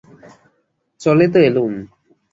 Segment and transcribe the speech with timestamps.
[1.01, 1.73] চলে তো এলুম।